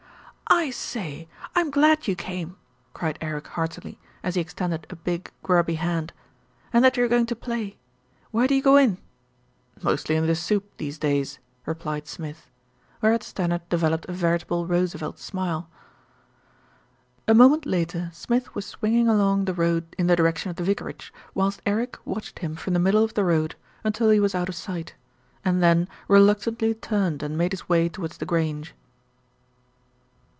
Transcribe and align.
"I 0.53 0.69
say, 0.69 1.29
I'm 1.55 1.71
glad 1.71 2.09
you 2.09 2.15
came," 2.15 2.57
cried 2.93 3.17
Eric 3.21 3.47
heartily, 3.47 3.97
as 4.21 4.35
he 4.35 4.41
extended 4.41 4.85
a 4.89 4.97
big, 4.97 5.31
grubby 5.43 5.75
hand, 5.75 6.11
"and 6.73 6.83
that 6.83 6.97
you're 6.97 7.07
going 7.07 7.25
to 7.27 7.37
play. 7.37 7.77
Where 8.31 8.49
do 8.49 8.55
you 8.55 8.61
go 8.61 8.75
in?" 8.75 8.97
"Mostly 9.81 10.17
in 10.17 10.27
the 10.27 10.35
soup 10.35 10.69
these 10.75 10.99
days," 10.99 11.39
replied 11.65 12.05
Smith, 12.05 12.49
whereat 13.01 13.23
Stannard 13.23 13.61
developed 13.69 14.07
a 14.09 14.11
veritable 14.11 14.67
Roosevelt 14.67 15.19
smile. 15.19 15.69
A 17.29 17.33
moment 17.33 17.65
later, 17.65 18.09
Smith 18.13 18.53
was 18.53 18.65
swinging 18.65 19.07
along 19.07 19.45
the 19.45 19.53
road 19.53 19.95
in 19.97 20.07
the 20.07 20.17
direction 20.17 20.49
of 20.49 20.57
the 20.57 20.65
vicarage, 20.65 21.13
whilst 21.33 21.61
Eric 21.65 21.97
watched 22.03 22.39
him 22.39 22.57
from 22.57 22.73
the 22.73 22.79
middle 22.79 23.05
of 23.05 23.13
the 23.13 23.23
road 23.23 23.55
until 23.85 24.09
he 24.09 24.19
was 24.19 24.35
out 24.35 24.49
of 24.49 24.55
sight, 24.55 24.95
and 25.45 25.63
then 25.63 25.87
reluctantly 26.09 26.73
turned 26.73 27.23
and 27.23 27.37
made 27.37 27.53
his 27.53 27.69
way 27.69 27.87
towards 27.87 28.17
The 28.17 28.25
Grange. 28.25 28.73